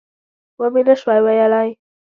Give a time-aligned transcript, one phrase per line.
[0.59, 1.69] ومې نه شوای ویلای.